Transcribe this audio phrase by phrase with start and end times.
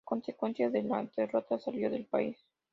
[0.01, 2.35] A consecuencia de la derrota, salió del país.